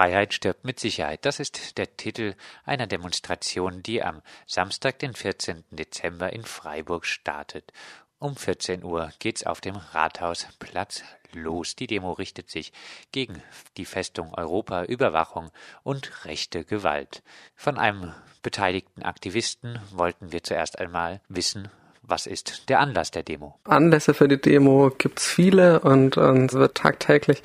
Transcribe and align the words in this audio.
Freiheit 0.00 0.32
stirbt 0.32 0.64
mit 0.64 0.80
Sicherheit. 0.80 1.26
Das 1.26 1.40
ist 1.40 1.76
der 1.76 1.94
Titel 1.98 2.34
einer 2.64 2.86
Demonstration, 2.86 3.82
die 3.82 4.02
am 4.02 4.22
Samstag, 4.46 4.98
den 4.98 5.12
14. 5.12 5.62
Dezember 5.72 6.32
in 6.32 6.42
Freiburg 6.42 7.04
startet. 7.04 7.70
Um 8.18 8.34
14 8.34 8.82
Uhr 8.82 9.12
geht's 9.18 9.44
auf 9.44 9.60
dem 9.60 9.76
Rathausplatz 9.76 11.02
los. 11.34 11.76
Die 11.76 11.86
Demo 11.86 12.12
richtet 12.12 12.48
sich 12.48 12.72
gegen 13.12 13.42
die 13.76 13.84
Festung 13.84 14.32
Europa, 14.32 14.84
Überwachung 14.84 15.50
und 15.82 16.24
rechte 16.24 16.64
Gewalt. 16.64 17.22
Von 17.54 17.76
einem 17.76 18.14
beteiligten 18.42 19.02
Aktivisten 19.02 19.80
wollten 19.92 20.32
wir 20.32 20.42
zuerst 20.42 20.78
einmal 20.78 21.20
wissen, 21.28 21.68
was 22.02 22.26
ist 22.26 22.70
der 22.70 22.80
Anlass 22.80 23.10
der 23.10 23.22
Demo? 23.22 23.58
Anlässe 23.64 24.14
für 24.14 24.28
die 24.28 24.40
Demo 24.40 24.90
gibt's 24.96 25.26
viele 25.26 25.80
und, 25.80 26.16
und 26.16 26.50
es 26.50 26.58
wird 26.58 26.76
tagtäglich 26.76 27.42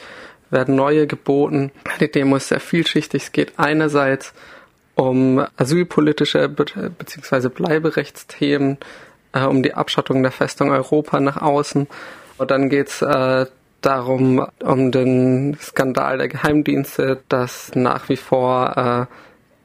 werden 0.50 0.75
neue 0.75 1.07
geboten. 1.07 1.71
Die 2.00 2.12
Demo 2.12 2.36
ist 2.38 2.50
sehr 2.50 2.59
vielschichtig. 2.59 3.23
Es 3.23 3.32
geht 3.32 3.54
einerseits 3.57 4.34
um 4.95 5.45
asylpolitische 5.58 6.48
bzw. 6.48 7.49
Bleiberechtsthemen, 7.49 8.77
äh, 9.34 9.44
um 9.44 9.62
die 9.62 9.73
Abschottung 9.73 10.23
der 10.23 10.31
Festung 10.31 10.71
Europa 10.71 11.20
nach 11.20 11.41
außen. 11.41 11.88
Und 12.38 12.52
dann 12.52 12.70
geht's 12.70 13.02
äh, 13.02 13.45
darum, 13.81 14.45
um 14.63 14.91
den 14.91 15.58
Skandal 15.62 16.18
der 16.18 16.27
Geheimdienste, 16.27 17.21
dass 17.30 17.76
nach 17.76 18.09
wie 18.09 18.18
vor 18.18 19.07
äh, 19.09 19.13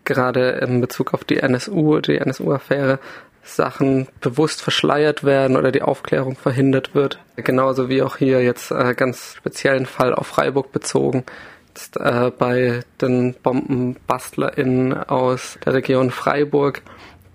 gerade 0.05 0.51
in 0.63 0.81
Bezug 0.81 1.15
auf 1.15 1.25
die 1.25 1.39
NSU, 1.39 2.01
die 2.01 2.17
NSU-Affäre, 2.17 2.99
Sachen 3.43 4.09
bewusst 4.21 4.63
verschleiert 4.63 5.25
werden 5.25 5.57
oder 5.57 5.73
die 5.73 5.83
Aufklärung 5.83 6.37
verhindert 6.37 6.95
wird. 6.95 7.19
Genauso 7.37 7.89
wie 7.89 8.03
auch 8.03 8.17
hier 8.17 8.43
jetzt 8.43 8.71
äh, 8.71 8.95
ganz 8.95 9.35
speziellen 9.35 9.87
Fall 9.87 10.15
auf 10.15 10.27
Freiburg 10.27 10.73
bezogen. 10.73 11.25
Jetzt, 11.69 11.97
äh, 11.97 12.31
bei 12.37 12.81
den 13.01 13.35
BombenbastlerInnen 13.43 14.95
aus 15.05 15.59
der 15.65 15.75
Region 15.75 16.11
Freiburg, 16.11 16.83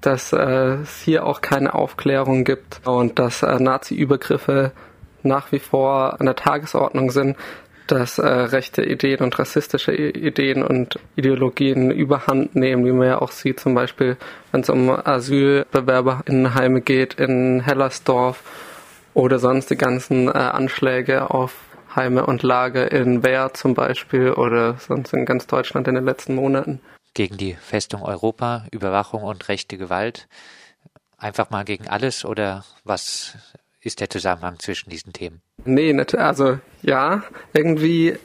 dass 0.01 0.33
äh, 0.33 0.75
es 0.83 1.01
hier 1.01 1.25
auch 1.25 1.41
keine 1.41 1.73
Aufklärung 1.73 2.43
gibt 2.43 2.81
und 2.85 3.17
dass 3.17 3.43
äh, 3.43 3.59
Nazi-Übergriffe 3.59 4.71
nach 5.23 5.51
wie 5.51 5.59
vor 5.59 6.19
an 6.19 6.27
der 6.27 6.35
Tagesordnung 6.35 7.09
sind, 7.09 7.35
dass 7.87 8.17
äh, 8.17 8.27
rechte 8.27 8.83
Ideen 8.83 9.21
und 9.21 9.37
rassistische 9.37 9.93
Ideen 9.93 10.63
und 10.63 10.99
Ideologien 11.15 11.91
überhand 11.91 12.55
nehmen, 12.55 12.85
wie 12.85 12.91
man 12.91 13.07
ja 13.07 13.21
auch 13.21 13.31
sieht, 13.31 13.59
zum 13.59 13.75
Beispiel, 13.75 14.17
wenn 14.51 14.61
es 14.61 14.69
um 14.69 14.89
Asylbewerberinnenheime 14.89 16.81
geht 16.81 17.15
in 17.15 17.61
Hellersdorf 17.61 18.43
oder 19.13 19.39
sonst 19.39 19.69
die 19.69 19.77
ganzen 19.77 20.27
äh, 20.27 20.31
Anschläge 20.31 21.29
auf 21.29 21.55
Heime 21.95 22.25
und 22.25 22.43
Lager 22.43 22.91
in 22.91 23.23
Wehr 23.23 23.53
zum 23.53 23.73
Beispiel 23.73 24.31
oder 24.31 24.77
sonst 24.77 25.13
in 25.13 25.25
ganz 25.25 25.47
Deutschland 25.47 25.87
in 25.87 25.95
den 25.95 26.05
letzten 26.05 26.35
Monaten. 26.35 26.81
Gegen 27.13 27.37
die 27.37 27.53
Festung 27.53 28.01
Europa, 28.03 28.65
Überwachung 28.71 29.23
und 29.23 29.47
rechte 29.47 29.77
Gewalt. 29.77 30.27
Einfach 31.17 31.49
mal 31.49 31.63
gegen 31.63 31.87
alles 31.87 32.25
oder 32.25 32.65
was 32.83 33.37
ist 33.85 34.01
der 34.01 34.09
Zusammenhang 34.09 34.59
zwischen 34.59 34.89
diesen 34.89 35.13
Themen? 35.13 35.41
Nee, 35.63 35.95
also 36.17 36.59
ja, 36.81 37.23
irgendwie 37.53 38.17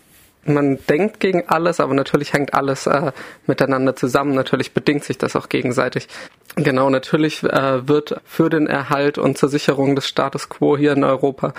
man 0.45 0.79
denkt 0.89 1.21
gegen 1.21 1.49
alles, 1.49 1.81
aber 1.81 1.95
natürlich 1.95 2.33
hängt 2.33 2.55
alles 2.55 2.87
äh, 2.87 3.13
miteinander 3.47 3.95
zusammen. 3.95 4.35
Natürlich 4.35 4.73
bedingt 4.73 5.05
sich 5.05 5.19
das 5.19 5.37
auch 5.37 5.49
gegenseitig. 5.49 6.09
Genau, 6.57 6.89
natürlich 6.89 7.43
äh, 7.45 7.87
wird 7.87 8.21
für 8.25 8.49
den 8.49 8.67
Erhalt 8.67 9.19
und 9.19 9.37
zur 9.37 9.49
Sicherung 9.51 9.95
des 9.95 10.09
Status 10.09 10.49
quo 10.49 10.77
hier 10.77 10.93
in 10.93 11.05
Europa 11.05 11.53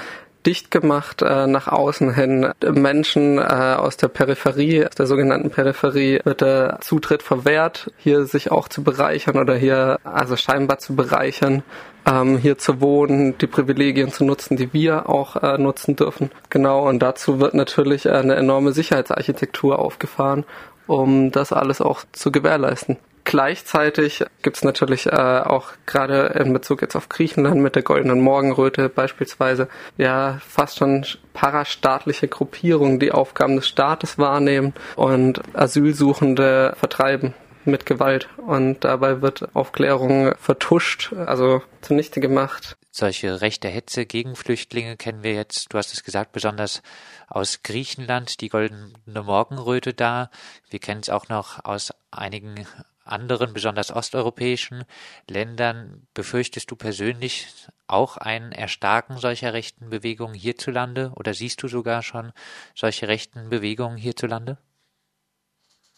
dicht 0.46 0.72
gemacht 0.72 1.22
äh, 1.22 1.48
nach 1.48 1.68
außen 1.68 2.14
hin. 2.14 2.52
Menschen 2.64 3.38
äh, 3.38 3.42
aus 3.42 3.98
der 3.98 4.08
Peripherie, 4.08 4.86
aus 4.86 4.96
der 4.96 5.08
sogenannten 5.08 5.50
Peripherie, 5.50 6.20
wird 6.24 6.42
der 6.42 6.80
Zutritt 6.82 7.24
verwehrt, 7.24 7.92
hier 7.98 8.26
sich 8.26 8.52
auch 8.52 8.68
zu 8.68 8.84
bereichern 8.84 9.38
oder 9.38 9.56
hier 9.56 10.00
also 10.04 10.36
scheinbar 10.36 10.80
zu 10.80 10.96
bereichern, 10.96 11.64
ähm, 12.06 12.38
hier 12.38 12.58
zu 12.58 12.82
wohnen, 12.82 13.38
die 13.38 13.48
Privilegien 13.48 14.12
zu 14.12 14.26
nutzen, 14.26 14.58
die 14.58 14.74
wir 14.74 15.10
auch 15.10 15.36
äh, 15.38 15.58
nutzen 15.58 15.96
dürfen. 15.96 16.32
Genau, 16.50 16.88
und 16.88 17.00
dazu 17.00 17.40
wird 17.40 17.54
natürlich 17.54 18.10
eine 18.10 18.36
enorme 18.36 18.74
Sicherheitsarchitektur 18.74 19.80
aufgefahren, 19.80 20.46
um 20.88 21.32
das 21.32 21.54
alles 21.54 21.82
auch 21.82 22.04
zu 22.12 22.32
gewährleisten. 22.32 22.98
Gleichzeitig 23.32 24.26
gibt 24.42 24.58
es 24.58 24.64
natürlich 24.66 25.06
äh, 25.06 25.12
auch 25.12 25.70
gerade 25.86 26.38
in 26.38 26.52
Bezug 26.52 26.82
jetzt 26.82 26.98
auf 26.98 27.08
Griechenland 27.08 27.62
mit 27.62 27.76
der 27.76 27.82
goldenen 27.82 28.20
Morgenröte 28.20 28.90
beispielsweise 28.90 29.70
ja 29.96 30.42
fast 30.46 30.80
schon 30.80 31.06
parastaatliche 31.32 32.28
Gruppierungen, 32.28 33.00
die 33.00 33.14
Aufgaben 33.14 33.56
des 33.56 33.70
Staates 33.70 34.18
wahrnehmen 34.18 34.74
und 34.98 35.42
Asylsuchende 35.54 36.74
vertreiben 36.76 37.34
mit 37.64 37.86
Gewalt 37.86 38.28
und 38.36 38.84
dabei 38.84 39.22
wird 39.22 39.56
Aufklärung 39.56 40.34
vertuscht, 40.38 41.14
also 41.14 41.62
zunichte 41.80 42.20
gemacht. 42.20 42.76
Solche 42.90 43.40
rechte 43.40 43.70
Hetze 43.70 44.06
gegen 44.06 44.36
Flüchtlinge 44.36 44.98
kennen 44.98 45.24
wir 45.24 45.36
jetzt, 45.36 45.72
du 45.72 45.78
hast 45.78 45.94
es 45.94 46.04
gesagt, 46.04 46.34
besonders 46.34 46.82
aus 47.30 47.64
Griechenland, 47.64 48.42
die 48.42 48.50
goldene 48.50 48.92
Morgenröte 49.24 49.94
da. 49.94 50.30
Wir 50.70 50.80
kennen 50.80 51.00
es 51.00 51.10
auch 51.10 51.30
noch 51.30 51.64
aus 51.64 51.94
einigen 52.12 52.68
anderen, 53.04 53.54
besonders 53.54 53.92
osteuropäischen 53.92 54.84
Ländern. 55.30 56.08
Befürchtest 56.14 56.70
du 56.72 56.76
persönlich 56.76 57.48
auch 57.88 58.18
ein 58.18 58.52
Erstarken 58.52 59.18
solcher 59.18 59.54
rechten 59.54 59.90
Bewegungen 59.90 60.34
hierzulande 60.34 61.12
oder 61.16 61.34
siehst 61.34 61.62
du 61.64 61.68
sogar 61.68 62.04
schon 62.04 62.32
solche 62.76 63.08
rechten 63.08 63.50
Bewegungen 63.50 63.98
hierzulande? 63.98 64.58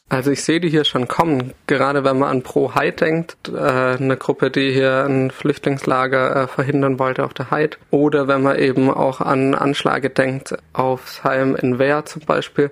Also 0.10 0.32
ich 0.32 0.44
sehe 0.44 0.60
die 0.60 0.70
hier 0.70 0.84
schon 0.84 1.08
kommen, 1.08 1.54
gerade 1.66 2.04
wenn 2.04 2.20
man 2.20 2.30
an 2.30 2.44
Pro 2.44 2.76
Heid 2.76 3.02
denkt, 3.02 3.50
äh, 3.50 3.58
eine 3.58 4.18
Gruppe, 4.18 4.52
die 4.52 4.72
hier 4.72 5.06
ein 5.06 5.32
Flüchtlingslager 5.32 6.44
äh, 6.44 6.48
verhindern 6.48 7.00
wollte 7.00 7.24
auf 7.24 7.34
der 7.34 7.50
Heid. 7.50 7.80
Oder 7.90 8.28
wenn 8.28 8.44
man 8.44 8.60
eben 8.60 8.92
auch 8.92 9.22
an 9.22 9.56
Anschläge 9.56 10.10
denkt, 10.10 10.56
aufs 10.74 11.24
Heim 11.24 11.56
in 11.56 11.80
Wehr 11.80 12.06
zum 12.06 12.24
Beispiel. 12.24 12.70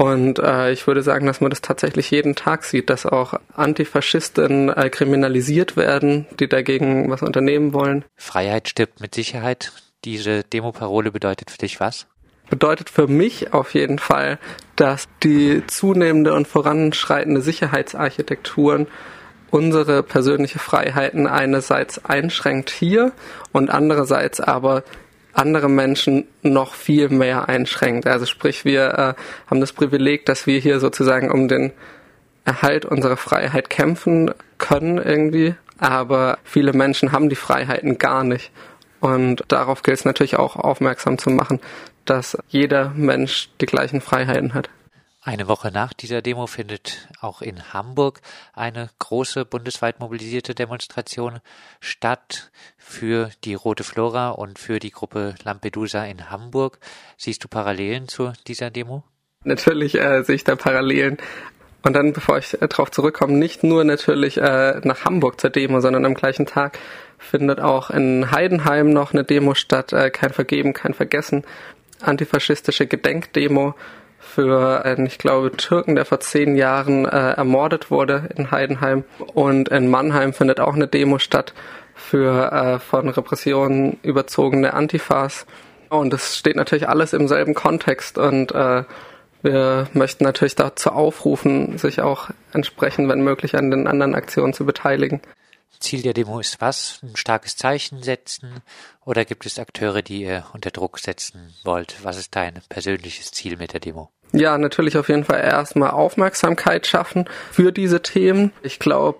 Und 0.00 0.38
äh, 0.38 0.72
ich 0.72 0.86
würde 0.86 1.02
sagen, 1.02 1.26
dass 1.26 1.42
man 1.42 1.50
das 1.50 1.60
tatsächlich 1.60 2.10
jeden 2.10 2.34
Tag 2.34 2.64
sieht, 2.64 2.88
dass 2.88 3.04
auch 3.04 3.34
Antifaschisten 3.54 4.70
äh, 4.70 4.88
kriminalisiert 4.88 5.76
werden, 5.76 6.24
die 6.38 6.48
dagegen 6.48 7.10
was 7.10 7.20
unternehmen 7.20 7.74
wollen. 7.74 8.06
Freiheit 8.16 8.70
stirbt 8.70 9.02
mit 9.02 9.14
Sicherheit. 9.14 9.72
Diese 10.06 10.42
Demoparole 10.42 11.12
bedeutet 11.12 11.50
für 11.50 11.58
dich 11.58 11.80
was? 11.80 12.06
bedeutet 12.48 12.90
für 12.90 13.06
mich 13.06 13.52
auf 13.52 13.74
jeden 13.74 13.98
Fall, 13.98 14.38
dass 14.74 15.06
die 15.22 15.62
zunehmende 15.68 16.32
und 16.32 16.48
voranschreitende 16.48 17.42
Sicherheitsarchitekturen 17.42 18.88
unsere 19.50 20.02
persönliche 20.02 20.58
Freiheiten 20.58 21.26
einerseits 21.26 22.04
einschränkt 22.06 22.70
hier 22.70 23.12
und 23.52 23.68
andererseits 23.70 24.40
aber 24.40 24.82
andere 25.32 25.68
Menschen 25.68 26.24
noch 26.42 26.74
viel 26.74 27.08
mehr 27.08 27.48
einschränkt. 27.48 28.06
Also 28.06 28.26
sprich, 28.26 28.64
wir 28.64 29.16
äh, 29.16 29.20
haben 29.48 29.60
das 29.60 29.72
Privileg, 29.72 30.26
dass 30.26 30.46
wir 30.46 30.58
hier 30.58 30.80
sozusagen 30.80 31.30
um 31.30 31.48
den 31.48 31.72
Erhalt 32.44 32.84
unserer 32.84 33.16
Freiheit 33.16 33.70
kämpfen 33.70 34.32
können 34.58 34.98
irgendwie, 34.98 35.54
aber 35.78 36.38
viele 36.44 36.72
Menschen 36.72 37.12
haben 37.12 37.28
die 37.28 37.36
Freiheiten 37.36 37.98
gar 37.98 38.24
nicht. 38.24 38.50
Und 39.00 39.44
darauf 39.48 39.82
gilt 39.82 39.98
es 39.98 40.04
natürlich 40.04 40.36
auch 40.36 40.56
aufmerksam 40.56 41.16
zu 41.18 41.30
machen, 41.30 41.60
dass 42.04 42.36
jeder 42.48 42.92
Mensch 42.94 43.50
die 43.60 43.66
gleichen 43.66 44.00
Freiheiten 44.00 44.52
hat. 44.54 44.68
Eine 45.22 45.48
Woche 45.48 45.70
nach 45.70 45.92
dieser 45.92 46.22
Demo 46.22 46.46
findet 46.46 47.08
auch 47.20 47.42
in 47.42 47.74
Hamburg 47.74 48.22
eine 48.54 48.88
große 49.00 49.44
bundesweit 49.44 50.00
mobilisierte 50.00 50.54
Demonstration 50.54 51.40
statt 51.78 52.50
für 52.78 53.28
die 53.44 53.52
Rote 53.52 53.84
Flora 53.84 54.30
und 54.30 54.58
für 54.58 54.78
die 54.78 54.90
Gruppe 54.90 55.34
Lampedusa 55.44 56.04
in 56.06 56.30
Hamburg. 56.30 56.78
Siehst 57.18 57.44
du 57.44 57.48
Parallelen 57.48 58.08
zu 58.08 58.32
dieser 58.46 58.70
Demo? 58.70 59.04
Natürlich 59.44 59.94
äh, 59.94 60.22
sehe 60.22 60.36
ich 60.36 60.44
da 60.44 60.56
Parallelen. 60.56 61.18
Und 61.82 61.92
dann, 61.94 62.14
bevor 62.14 62.38
ich 62.38 62.54
äh, 62.54 62.66
darauf 62.66 62.90
zurückkomme, 62.90 63.34
nicht 63.34 63.62
nur 63.62 63.84
natürlich 63.84 64.38
äh, 64.38 64.80
nach 64.84 65.04
Hamburg 65.04 65.38
zur 65.38 65.50
Demo, 65.50 65.80
sondern 65.80 66.06
am 66.06 66.14
gleichen 66.14 66.46
Tag 66.46 66.78
findet 67.18 67.60
auch 67.60 67.90
in 67.90 68.30
Heidenheim 68.30 68.88
noch 68.88 69.12
eine 69.12 69.24
Demo 69.24 69.54
statt, 69.54 69.92
äh, 69.92 70.08
kein 70.08 70.32
Vergeben, 70.32 70.72
kein 70.72 70.94
Vergessen, 70.94 71.44
antifaschistische 72.00 72.86
Gedenkdemo 72.86 73.74
für 74.20 74.84
einen, 74.84 75.06
ich 75.06 75.18
glaube, 75.18 75.50
Türken, 75.56 75.96
der 75.96 76.04
vor 76.04 76.20
zehn 76.20 76.54
Jahren 76.54 77.06
äh, 77.06 77.32
ermordet 77.32 77.90
wurde 77.90 78.28
in 78.36 78.50
Heidenheim. 78.50 79.04
Und 79.34 79.70
in 79.70 79.88
Mannheim 79.88 80.32
findet 80.32 80.60
auch 80.60 80.74
eine 80.74 80.86
Demo 80.86 81.18
statt 81.18 81.54
für 81.94 82.52
äh, 82.52 82.78
von 82.78 83.08
Repressionen 83.08 83.98
überzogene 84.02 84.74
Antifas. 84.74 85.46
Und 85.88 86.12
das 86.12 86.36
steht 86.36 86.56
natürlich 86.56 86.88
alles 86.88 87.12
im 87.12 87.26
selben 87.26 87.54
Kontext 87.54 88.16
und 88.16 88.52
äh, 88.52 88.84
wir 89.42 89.88
möchten 89.94 90.24
natürlich 90.24 90.54
dazu 90.54 90.90
aufrufen, 90.90 91.78
sich 91.78 92.02
auch 92.02 92.30
entsprechend, 92.52 93.08
wenn 93.08 93.22
möglich, 93.22 93.56
an 93.56 93.70
den 93.70 93.86
anderen 93.86 94.14
Aktionen 94.14 94.52
zu 94.52 94.66
beteiligen. 94.66 95.20
Ziel 95.78 96.02
der 96.02 96.12
Demo 96.12 96.40
ist 96.40 96.60
was? 96.60 96.98
Ein 97.02 97.16
starkes 97.16 97.56
Zeichen 97.56 98.02
setzen? 98.02 98.62
Oder 99.04 99.24
gibt 99.24 99.46
es 99.46 99.58
Akteure, 99.58 100.02
die 100.02 100.22
ihr 100.22 100.44
unter 100.52 100.70
Druck 100.70 100.98
setzen 100.98 101.54
wollt? 101.64 101.96
Was 102.02 102.18
ist 102.18 102.36
dein 102.36 102.60
persönliches 102.68 103.32
Ziel 103.32 103.56
mit 103.56 103.72
der 103.72 103.80
Demo? 103.80 104.10
Ja, 104.32 104.58
natürlich 104.58 104.96
auf 104.96 105.08
jeden 105.08 105.24
Fall 105.24 105.40
erstmal 105.40 105.90
Aufmerksamkeit 105.90 106.86
schaffen 106.86 107.28
für 107.50 107.72
diese 107.72 108.02
Themen. 108.02 108.52
Ich 108.62 108.78
glaube 108.78 109.18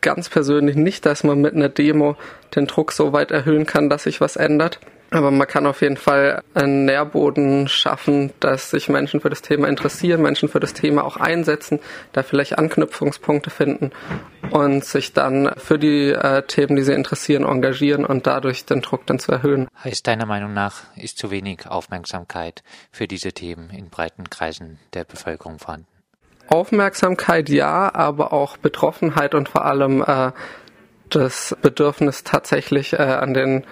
ganz 0.00 0.28
persönlich 0.28 0.76
nicht, 0.76 1.06
dass 1.06 1.24
man 1.24 1.40
mit 1.40 1.54
einer 1.54 1.68
Demo 1.68 2.16
den 2.54 2.66
Druck 2.66 2.92
so 2.92 3.12
weit 3.12 3.30
erhöhen 3.30 3.66
kann, 3.66 3.90
dass 3.90 4.04
sich 4.04 4.20
was 4.20 4.36
ändert. 4.36 4.80
Aber 5.10 5.30
man 5.30 5.46
kann 5.46 5.66
auf 5.66 5.80
jeden 5.80 5.96
Fall 5.96 6.42
einen 6.54 6.84
Nährboden 6.84 7.66
schaffen, 7.68 8.32
dass 8.40 8.70
sich 8.70 8.88
Menschen 8.88 9.20
für 9.20 9.30
das 9.30 9.40
Thema 9.40 9.66
interessieren, 9.66 10.20
Menschen 10.20 10.50
für 10.50 10.60
das 10.60 10.74
Thema 10.74 11.04
auch 11.04 11.16
einsetzen, 11.16 11.80
da 12.12 12.22
vielleicht 12.22 12.58
Anknüpfungspunkte 12.58 13.48
finden 13.48 13.90
und 14.50 14.84
sich 14.84 15.14
dann 15.14 15.52
für 15.56 15.78
die 15.78 16.10
äh, 16.10 16.42
Themen, 16.42 16.76
die 16.76 16.82
sie 16.82 16.92
interessieren, 16.92 17.44
engagieren 17.44 18.04
und 18.04 18.26
dadurch 18.26 18.66
den 18.66 18.82
Druck 18.82 19.06
dann 19.06 19.18
zu 19.18 19.32
erhöhen. 19.32 19.68
Heißt 19.82 20.06
deiner 20.06 20.26
Meinung 20.26 20.52
nach, 20.52 20.82
ist 20.94 21.18
zu 21.18 21.30
wenig 21.30 21.66
Aufmerksamkeit 21.66 22.62
für 22.90 23.08
diese 23.08 23.32
Themen 23.32 23.70
in 23.70 23.88
breiten 23.88 24.28
Kreisen 24.28 24.78
der 24.92 25.04
Bevölkerung 25.04 25.58
vorhanden? 25.58 25.86
Aufmerksamkeit 26.48 27.48
ja, 27.48 27.94
aber 27.94 28.32
auch 28.32 28.56
Betroffenheit 28.56 29.34
und 29.34 29.48
vor 29.48 29.64
allem 29.64 30.02
äh, 30.02 30.32
das 31.10 31.56
Bedürfnis 31.62 32.24
tatsächlich 32.24 32.94
äh, 32.94 32.96
an 32.96 33.34
den 33.34 33.64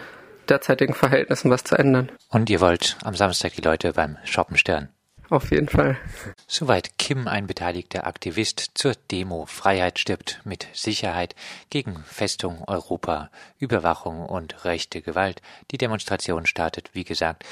derzeitigen 0.46 0.94
Verhältnissen 0.94 1.50
was 1.50 1.64
zu 1.64 1.76
ändern. 1.76 2.10
Und 2.30 2.50
ihr 2.50 2.60
wollt 2.60 2.96
am 3.04 3.14
Samstag 3.14 3.54
die 3.54 3.62
Leute 3.62 3.92
beim 3.92 4.16
Shoppen 4.24 4.56
stören? 4.56 4.88
Auf 5.28 5.50
jeden 5.50 5.68
Fall. 5.68 5.98
Soweit 6.46 6.98
Kim, 6.98 7.26
ein 7.26 7.48
beteiligter 7.48 8.06
Aktivist 8.06 8.70
zur 8.74 8.94
Demo 9.10 9.44
Freiheit 9.46 9.98
stirbt 9.98 10.40
mit 10.44 10.68
Sicherheit 10.72 11.34
gegen 11.68 11.96
Festung 12.04 12.62
Europa, 12.68 13.30
Überwachung 13.58 14.24
und 14.24 14.64
rechte 14.64 15.02
Gewalt. 15.02 15.42
Die 15.72 15.78
Demonstration 15.78 16.46
startet, 16.46 16.90
wie 16.92 17.02
gesagt, 17.02 17.44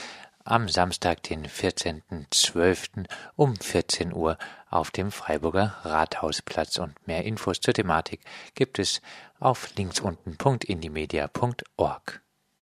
am 0.44 0.68
Samstag, 0.68 1.24
den 1.24 1.46
14.12. 1.46 3.06
um 3.34 3.56
14 3.56 4.12
Uhr 4.12 4.38
auf 4.70 4.92
dem 4.92 5.10
Freiburger 5.10 5.74
Rathausplatz. 5.82 6.78
Und 6.78 6.94
mehr 7.08 7.24
Infos 7.24 7.60
zur 7.60 7.74
Thematik 7.74 8.20
gibt 8.54 8.78
es 8.78 9.02
auf 9.40 9.74
linksunten.indimedia.org. 9.74 12.23